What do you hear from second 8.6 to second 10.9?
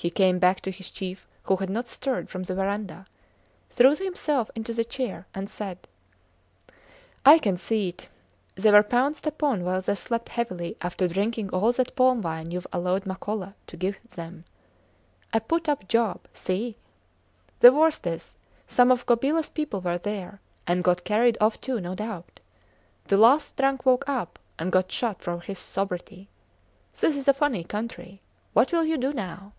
were pounced upon while they slept heavily